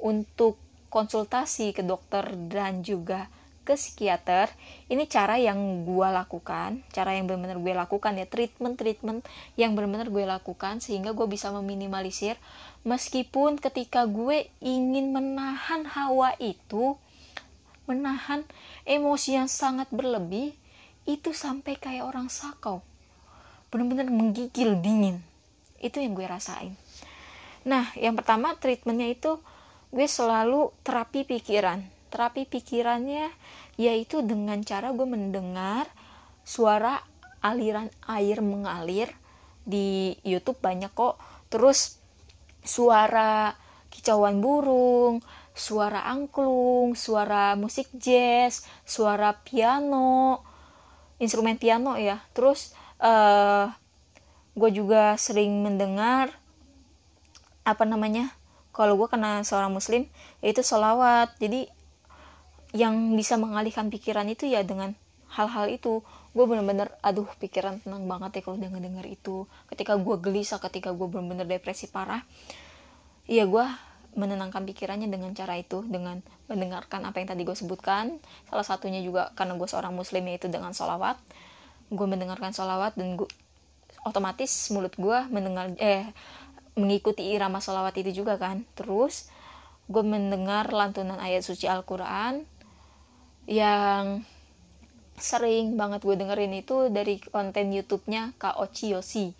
untuk 0.00 0.56
konsultasi 0.88 1.76
ke 1.76 1.84
dokter 1.84 2.24
dan 2.48 2.80
juga 2.80 3.28
ke 3.68 3.76
psikiater 3.76 4.48
ini 4.88 5.04
cara 5.04 5.36
yang 5.36 5.84
gue 5.84 6.08
lakukan 6.08 6.80
cara 6.88 7.12
yang 7.12 7.28
benar-benar 7.28 7.60
gue 7.60 7.74
lakukan 7.76 8.16
ya 8.16 8.24
treatment 8.24 8.80
treatment 8.80 9.20
yang 9.60 9.76
benar-benar 9.76 10.08
gue 10.08 10.24
lakukan 10.24 10.80
sehingga 10.80 11.12
gue 11.12 11.26
bisa 11.28 11.50
meminimalisir. 11.52 12.40
Meskipun 12.86 13.58
ketika 13.60 14.08
gue 14.08 14.48
ingin 14.64 15.12
menahan 15.12 15.84
hawa 15.84 16.32
itu 16.40 16.96
menahan 17.84 18.46
emosi 18.88 19.36
yang 19.36 19.48
sangat 19.50 19.90
berlebih 19.92 20.54
itu 21.04 21.36
sampai 21.36 21.76
kayak 21.76 22.06
orang 22.06 22.32
sakau. 22.32 22.80
Benar-benar 23.68 24.08
menggigil 24.08 24.80
dingin. 24.80 25.20
Itu 25.82 26.00
yang 26.00 26.16
gue 26.16 26.24
rasain. 26.24 26.72
Nah 27.66 27.92
yang 27.98 28.16
pertama 28.16 28.56
treatmentnya 28.56 29.12
itu 29.12 29.36
gue 29.92 30.06
selalu 30.08 30.72
terapi 30.84 31.24
pikiran 31.24 31.97
terapi 32.08 32.48
pikirannya 32.48 33.30
yaitu 33.78 34.24
dengan 34.24 34.60
cara 34.66 34.90
gue 34.90 35.06
mendengar 35.06 35.86
suara 36.42 37.04
aliran 37.44 37.92
air 38.10 38.42
mengalir 38.42 39.12
di 39.62 40.16
YouTube 40.24 40.58
banyak 40.58 40.90
kok. 40.96 41.20
Terus 41.52 42.00
suara 42.64 43.54
kicauan 43.88 44.40
burung 44.40 45.24
suara 45.58 46.06
angklung 46.06 46.94
suara 46.94 47.58
musik 47.58 47.90
jazz 47.98 48.62
suara 48.86 49.34
piano 49.34 50.42
instrumen 51.22 51.60
piano 51.60 51.94
ya. 51.94 52.24
Terus 52.32 52.74
uh, 53.02 53.70
gue 54.58 54.70
juga 54.74 55.14
sering 55.14 55.62
mendengar 55.62 56.34
apa 57.62 57.84
namanya 57.84 58.32
kalau 58.74 58.94
gue 58.96 59.08
kena 59.10 59.42
seorang 59.42 59.74
muslim 59.74 60.06
yaitu 60.40 60.62
solawat 60.62 61.34
jadi 61.42 61.70
yang 62.76 63.16
bisa 63.16 63.40
mengalihkan 63.40 63.88
pikiran 63.88 64.28
itu 64.28 64.44
ya 64.44 64.60
dengan 64.64 64.92
hal-hal 65.32 65.68
itu. 65.72 66.04
Gue 66.36 66.44
bener-bener 66.44 66.92
aduh 67.00 67.28
pikiran 67.40 67.80
tenang 67.80 68.04
banget 68.04 68.40
ya 68.40 68.40
kalau 68.44 68.56
udah 68.60 68.70
ngedenger 68.72 69.06
itu. 69.08 69.48
Ketika 69.68 69.96
gue 69.96 70.16
gelisah 70.20 70.60
ketika 70.60 70.92
gue 70.92 71.06
bener-bener 71.08 71.48
depresi 71.48 71.88
parah 71.88 72.24
iya 73.28 73.44
gue 73.44 73.64
menenangkan 74.16 74.64
pikirannya 74.64 75.06
dengan 75.12 75.36
cara 75.36 75.60
itu 75.60 75.84
dengan 75.84 76.24
mendengarkan 76.48 77.04
apa 77.04 77.20
yang 77.20 77.28
tadi 77.28 77.44
gue 77.44 77.56
sebutkan. 77.56 78.20
Salah 78.48 78.64
satunya 78.64 79.00
juga 79.04 79.32
karena 79.36 79.56
gue 79.56 79.68
seorang 79.68 79.92
muslim 79.92 80.24
yaitu 80.28 80.48
dengan 80.48 80.72
sholawat. 80.72 81.20
Gue 81.92 82.04
mendengarkan 82.08 82.52
sholawat 82.52 82.96
dan 82.96 83.16
gue 83.16 83.28
otomatis 84.04 84.50
mulut 84.72 84.92
gue 84.96 85.18
mendengar 85.28 85.72
eh 85.80 86.08
mengikuti 86.78 87.26
irama 87.34 87.60
sholawat 87.60 87.96
itu 88.00 88.24
juga 88.24 88.40
kan. 88.40 88.64
Terus 88.76 89.28
gue 89.88 90.04
mendengar 90.04 90.68
lantunan 90.68 91.16
ayat 91.16 91.44
suci 91.44 91.64
Al-Quran 91.64 92.44
yang 93.48 94.20
sering 95.18 95.74
banget 95.74 96.04
gue 96.04 96.14
dengerin 96.14 96.52
itu 96.60 96.92
dari 96.92 97.18
konten 97.18 97.72
YouTube-nya 97.74 98.36
Kak 98.38 98.60
Ochi 98.60 98.94
Yosi. 98.94 99.32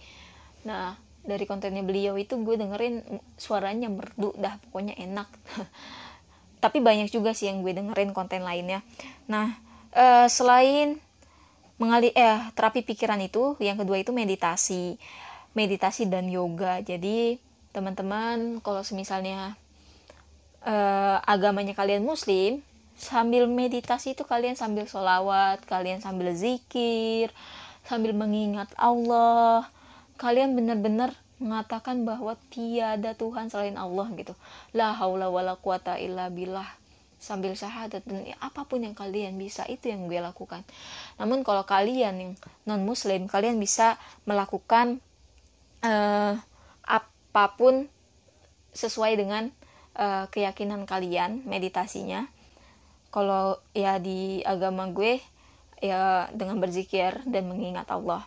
Nah, 0.67 0.99
dari 1.23 1.45
kontennya 1.45 1.85
beliau 1.85 2.17
itu 2.17 2.41
gue 2.41 2.57
dengerin 2.57 3.05
suaranya 3.37 3.93
merdu 3.93 4.33
dah 4.35 4.57
pokoknya 4.69 4.97
enak. 4.97 5.29
Tapi 6.65 6.83
banyak 6.83 7.13
juga 7.13 7.37
sih 7.37 7.47
yang 7.47 7.63
gue 7.63 7.77
dengerin 7.77 8.11
konten 8.11 8.43
lainnya. 8.43 8.83
Nah, 9.31 9.55
eh, 9.95 10.27
selain 10.27 10.99
mengalih 11.79 12.11
eh 12.17 12.43
terapi 12.59 12.83
pikiran 12.83 13.23
itu, 13.23 13.55
yang 13.63 13.79
kedua 13.79 14.03
itu 14.03 14.11
meditasi. 14.11 14.99
Meditasi 15.55 16.11
dan 16.11 16.27
yoga. 16.27 16.83
Jadi, 16.83 17.39
teman-teman 17.71 18.59
kalau 18.65 18.83
misalnya 18.97 19.55
eh, 20.67 21.17
agamanya 21.23 21.77
kalian 21.79 22.03
muslim, 22.03 22.67
sambil 22.99 23.47
meditasi 23.47 24.19
itu 24.19 24.27
kalian 24.27 24.59
sambil 24.59 24.91
sholawat 24.91 25.63
kalian 25.71 26.03
sambil 26.03 26.35
zikir 26.35 27.31
sambil 27.89 28.13
mengingat 28.13 28.69
Allah. 28.77 29.65
Kalian 30.21 30.53
benar-benar 30.59 31.17
mengatakan 31.39 32.03
bahwa 32.03 32.35
tiada 32.51 33.15
Tuhan 33.15 33.49
selain 33.49 33.79
Allah 33.79 34.11
gitu. 34.19 34.35
La 34.77 34.93
haula 34.93 35.33
wala 35.33 35.57
quwata 35.57 35.97
illa 35.97 36.29
billah. 36.29 36.67
Sambil 37.19 37.55
syahadat 37.55 38.03
dan 38.07 38.27
apa 38.39 38.63
pun 38.67 38.83
yang 38.83 38.95
kalian 38.95 39.39
bisa 39.39 39.67
itu 39.67 39.91
yang 39.91 40.07
gue 40.07 40.19
lakukan. 40.19 40.63
Namun 41.19 41.43
kalau 41.43 41.65
kalian 41.67 42.15
yang 42.19 42.33
non 42.67 42.83
muslim 42.83 43.27
kalian 43.27 43.59
bisa 43.59 43.99
melakukan 44.27 45.03
uh, 45.83 46.39
apa 46.87 47.45
pun 47.59 47.87
sesuai 48.75 49.19
dengan 49.19 49.51
uh, 49.99 50.31
keyakinan 50.31 50.87
kalian 50.87 51.43
meditasinya 51.47 52.31
kalau 53.19 53.59
ya 53.75 53.99
di 53.99 54.47
agama 54.47 54.87
gue 54.95 55.19
ya 55.83 56.31
dengan 56.31 56.63
berzikir 56.63 57.19
dan 57.27 57.51
mengingat 57.51 57.91
Allah. 57.91 58.23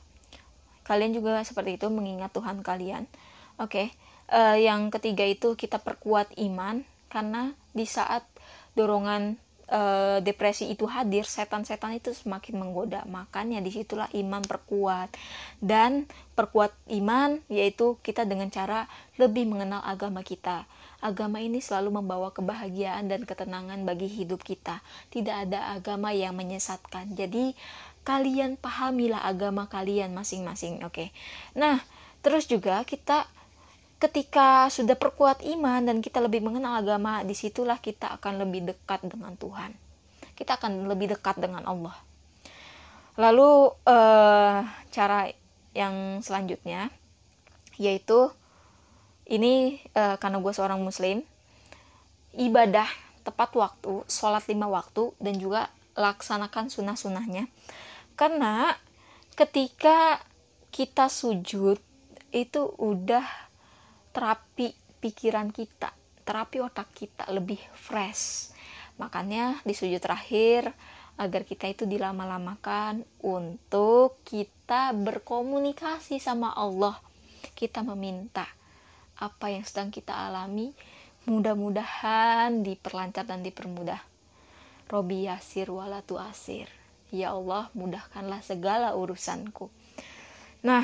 Kalian 0.83 1.15
juga 1.15 1.39
seperti 1.47 1.79
itu 1.79 1.87
mengingat 1.87 2.35
Tuhan 2.35 2.59
kalian. 2.59 3.07
Oke 3.55 3.87
okay. 3.87 3.87
uh, 4.35 4.59
eh, 4.59 4.67
yang 4.67 4.91
ketiga 4.91 5.23
itu 5.23 5.55
kita 5.55 5.79
perkuat 5.79 6.35
iman 6.43 6.83
karena 7.07 7.55
di 7.71 7.87
saat 7.87 8.27
dorongan 8.75 9.39
uh, 9.71 10.19
depresi 10.19 10.67
itu 10.67 10.83
hadir 10.91 11.23
setan-setan 11.23 11.95
itu 11.95 12.11
semakin 12.11 12.59
menggoda. 12.59 13.07
Makanya 13.07 13.63
di 13.63 13.71
situlah 13.71 14.11
iman 14.11 14.43
perkuat. 14.43 15.15
Dan 15.63 16.03
perkuat 16.35 16.75
iman 16.99 17.39
yaitu 17.47 17.95
kita 18.03 18.27
dengan 18.27 18.51
cara 18.51 18.91
lebih 19.15 19.47
mengenal 19.47 19.79
agama 19.87 20.19
kita 20.19 20.67
Agama 21.01 21.41
ini 21.41 21.57
selalu 21.59 21.99
membawa 22.01 22.29
kebahagiaan 22.29 23.09
dan 23.09 23.25
ketenangan 23.25 23.81
bagi 23.83 24.05
hidup 24.05 24.45
kita. 24.45 24.85
Tidak 25.09 25.49
ada 25.49 25.73
agama 25.73 26.13
yang 26.13 26.37
menyesatkan. 26.37 27.17
Jadi, 27.17 27.57
kalian 28.05 28.57
pahamilah 28.57 29.25
agama 29.25 29.65
kalian 29.65 30.13
masing-masing. 30.13 30.85
Oke. 30.85 30.93
Okay? 30.93 31.09
Nah, 31.57 31.81
terus 32.21 32.45
juga 32.45 32.85
kita 32.85 33.25
ketika 34.01 34.65
sudah 34.73 34.97
perkuat 34.97 35.45
iman 35.45 35.85
dan 35.85 36.01
kita 36.01 36.17
lebih 36.17 36.41
mengenal 36.41 36.81
agama, 36.81 37.21
di 37.21 37.37
situlah 37.37 37.77
kita 37.77 38.17
akan 38.17 38.41
lebih 38.41 38.73
dekat 38.73 39.05
dengan 39.05 39.37
Tuhan. 39.37 39.73
Kita 40.33 40.57
akan 40.57 40.89
lebih 40.89 41.13
dekat 41.17 41.37
dengan 41.37 41.61
Allah. 41.69 41.93
Lalu 43.21 43.77
uh, 43.85 44.65
cara 44.89 45.29
yang 45.77 46.19
selanjutnya 46.25 46.91
yaitu 47.79 48.29
ini 49.31 49.79
uh, 49.95 50.19
karena 50.19 50.43
gue 50.43 50.53
seorang 50.53 50.83
muslim 50.83 51.23
ibadah 52.35 52.87
tepat 53.23 53.55
waktu 53.55 54.03
sholat 54.11 54.43
lima 54.51 54.67
waktu 54.67 55.15
dan 55.23 55.39
juga 55.39 55.71
laksanakan 55.95 56.67
sunnah-sunnahnya. 56.67 57.47
Karena 58.19 58.75
ketika 59.35 60.19
kita 60.71 61.07
sujud 61.07 61.79
itu 62.31 62.61
udah 62.79 63.23
terapi 64.11 64.75
pikiran 64.99 65.51
kita 65.51 65.91
terapi 66.31 66.61
otak 66.63 66.87
kita 66.95 67.27
lebih 67.33 67.59
fresh. 67.75 68.53
Makanya 69.01 69.59
di 69.65 69.73
sujud 69.73 69.99
terakhir 69.99 70.71
agar 71.19 71.43
kita 71.43 71.67
itu 71.67 71.83
dilama-lamakan 71.83 73.03
untuk 73.19 74.21
kita 74.23 74.95
berkomunikasi 74.95 76.23
sama 76.23 76.55
Allah 76.55 76.95
kita 77.57 77.83
meminta 77.83 78.47
apa 79.21 79.53
yang 79.53 79.61
sedang 79.61 79.93
kita 79.93 80.11
alami 80.11 80.73
mudah-mudahan 81.29 82.65
diperlancar 82.65 83.29
dan 83.29 83.45
dipermudah. 83.45 84.01
Robi 84.89 85.29
yasir 85.29 85.69
walatu 85.69 86.17
asir. 86.17 86.65
Ya 87.13 87.31
Allah 87.37 87.69
mudahkanlah 87.77 88.41
segala 88.41 88.97
urusanku. 88.97 89.69
Nah 90.65 90.83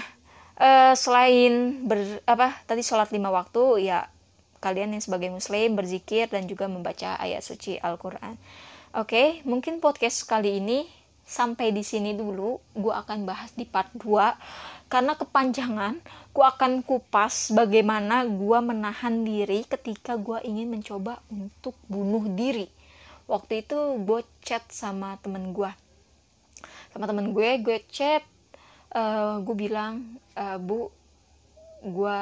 eh, 0.61 0.93
selain 0.93 1.83
ber, 1.89 2.21
apa 2.29 2.53
tadi 2.69 2.85
sholat 2.85 3.09
lima 3.09 3.33
waktu 3.33 3.89
ya 3.89 4.05
kalian 4.61 4.93
yang 4.93 5.03
sebagai 5.03 5.33
muslim 5.33 5.77
berzikir 5.77 6.29
dan 6.29 6.45
juga 6.45 6.69
membaca 6.69 7.17
ayat 7.17 7.41
suci 7.41 7.81
Al-Quran. 7.81 8.37
Oke 8.93 9.41
mungkin 9.43 9.81
podcast 9.81 10.21
kali 10.29 10.61
ini 10.61 10.85
sampai 11.27 11.75
di 11.75 11.83
sini 11.83 12.15
dulu 12.15 12.55
gue 12.71 12.93
akan 12.95 13.27
bahas 13.27 13.51
di 13.51 13.67
part 13.67 13.91
2 13.99 14.87
karena 14.87 15.19
kepanjangan 15.19 15.99
gue 16.31 16.45
akan 16.47 16.79
kupas 16.87 17.51
bagaimana 17.51 18.23
gue 18.23 18.59
menahan 18.63 19.27
diri 19.27 19.67
ketika 19.67 20.15
gue 20.15 20.39
ingin 20.47 20.71
mencoba 20.71 21.19
untuk 21.27 21.75
bunuh 21.91 22.23
diri. 22.31 22.71
Waktu 23.27 23.67
itu 23.67 23.75
gue 24.07 24.23
chat 24.39 24.63
sama 24.71 25.19
temen 25.19 25.51
gue 25.51 25.67
sama 26.95 27.03
temen 27.03 27.35
gue 27.35 27.59
gue 27.59 27.77
chat 27.91 28.23
uh, 28.95 28.97
eh, 28.97 29.35
gue 29.43 29.55
bilang 29.59 30.17
uh, 30.39 30.55
bu 30.55 30.87
gue 31.83 32.17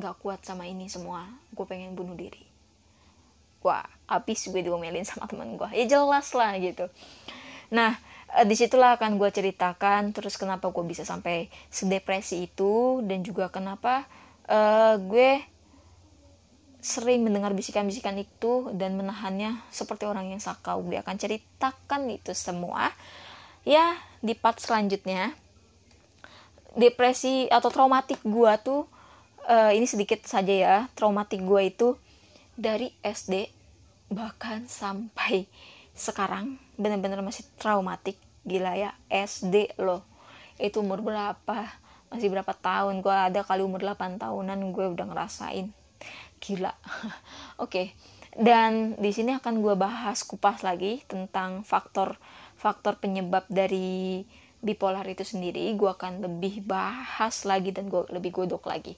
gak 0.00 0.16
kuat 0.24 0.40
sama 0.40 0.64
ini 0.64 0.88
semua. 0.88 1.28
Gue 1.52 1.68
pengen 1.68 1.92
bunuh 1.92 2.16
diri. 2.16 2.40
Wah 3.60 3.84
habis 4.08 4.48
gue 4.48 4.64
diomelin 4.64 5.04
sama 5.04 5.28
temen 5.28 5.60
gue 5.60 5.68
ya 5.76 5.84
jelas 5.84 6.32
lah 6.32 6.56
gitu. 6.56 6.88
Nah 7.68 8.00
uh, 8.36 8.46
di 8.46 8.54
situlah 8.54 8.96
akan 8.98 9.18
gue 9.18 9.30
ceritakan 9.30 10.14
terus 10.14 10.38
kenapa 10.38 10.70
gue 10.70 10.84
bisa 10.86 11.02
sampai 11.02 11.50
sedepresi 11.68 12.46
itu 12.50 13.02
dan 13.06 13.22
juga 13.26 13.50
kenapa 13.50 14.06
uh, 14.50 14.98
gue 14.98 15.42
sering 16.80 17.20
mendengar 17.20 17.52
bisikan-bisikan 17.52 18.16
itu 18.16 18.72
dan 18.72 18.96
menahannya 18.96 19.60
seperti 19.68 20.08
orang 20.08 20.32
yang 20.32 20.40
sakau. 20.40 20.80
Gue 20.80 20.96
akan 20.96 21.16
ceritakan 21.20 22.08
itu 22.08 22.32
semua. 22.32 22.88
Ya 23.68 24.00
di 24.24 24.32
part 24.32 24.56
selanjutnya 24.56 25.36
depresi 26.72 27.52
atau 27.52 27.68
traumatik 27.68 28.24
gue 28.24 28.52
tuh 28.64 28.88
uh, 29.44 29.72
ini 29.74 29.84
sedikit 29.84 30.24
saja 30.24 30.54
ya 30.54 30.76
traumatik 30.96 31.42
gue 31.44 31.62
itu 31.68 31.88
dari 32.56 32.94
SD 33.04 33.50
bahkan 34.10 34.64
sampai 34.70 35.46
sekarang 36.00 36.56
bener-bener 36.80 37.20
masih 37.20 37.44
traumatik. 37.60 38.16
Gila 38.48 38.72
ya 38.72 38.96
SD 39.12 39.76
loh. 39.76 40.00
Itu 40.56 40.80
umur 40.80 41.04
berapa? 41.04 41.68
Masih 42.08 42.32
berapa 42.32 42.56
tahun? 42.56 43.04
Gue 43.04 43.12
ada 43.12 43.44
kali 43.44 43.60
umur 43.60 43.84
8 43.84 44.16
tahunan 44.16 44.72
gue 44.72 44.86
udah 44.96 45.06
ngerasain. 45.12 45.68
Gila. 46.40 46.72
Oke. 47.60 47.60
Okay. 47.60 47.86
dan 48.38 48.94
di 48.94 49.10
sini 49.10 49.34
akan 49.34 49.58
gue 49.58 49.74
bahas 49.74 50.22
kupas 50.22 50.62
lagi 50.62 51.02
tentang 51.10 51.66
faktor 51.66 52.14
faktor 52.54 52.94
penyebab 52.94 53.42
dari 53.50 54.22
bipolar 54.64 55.04
itu 55.04 55.26
sendiri. 55.26 55.68
Gue 55.76 55.92
akan 55.92 56.24
lebih 56.24 56.64
bahas 56.64 57.44
lagi 57.44 57.74
dan 57.74 57.92
gue 57.92 58.06
lebih 58.08 58.32
godok 58.32 58.70
lagi. 58.70 58.96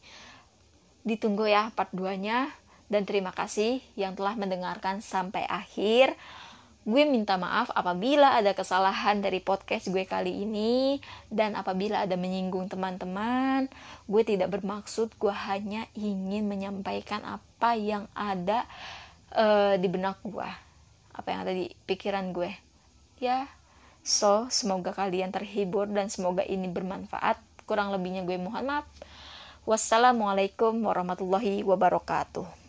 Ditunggu 1.03 1.51
ya 1.51 1.75
part 1.75 1.91
2 1.91 2.15
nya 2.23 2.53
dan 2.93 3.09
terima 3.09 3.33
kasih 3.33 3.81
yang 3.97 4.13
telah 4.13 4.37
mendengarkan 4.37 5.01
sampai 5.01 5.49
akhir 5.49 6.13
Gue 6.83 7.07
minta 7.07 7.39
maaf 7.39 7.71
apabila 7.71 8.35
ada 8.35 8.59
kesalahan 8.59 9.23
dari 9.23 9.39
podcast 9.39 9.87
gue 9.87 10.03
kali 10.03 10.43
ini 10.43 10.99
dan 11.31 11.55
apabila 11.55 12.03
ada 12.03 12.19
menyinggung 12.19 12.67
teman-teman. 12.67 13.71
Gue 14.11 14.27
tidak 14.27 14.51
bermaksud, 14.51 15.15
gue 15.15 15.35
hanya 15.47 15.87
ingin 15.95 16.51
menyampaikan 16.51 17.23
apa 17.23 17.79
yang 17.79 18.11
ada 18.19 18.67
uh, 19.35 19.79
di 19.79 19.87
benak 19.87 20.19
gue, 20.27 20.51
apa 21.15 21.29
yang 21.31 21.41
ada 21.47 21.55
di 21.55 21.71
pikiran 21.87 22.35
gue. 22.35 22.51
Ya, 23.23 23.47
So, 24.03 24.51
semoga 24.51 24.91
kalian 24.91 25.31
terhibur 25.31 25.87
dan 25.87 26.11
semoga 26.11 26.43
ini 26.43 26.67
bermanfaat. 26.67 27.39
Kurang 27.71 27.95
lebihnya 27.95 28.27
gue 28.27 28.35
mohon 28.35 28.67
maaf. 28.67 28.87
Wassalamualaikum 29.63 30.75
warahmatullahi 30.83 31.63
wabarakatuh. 31.63 32.62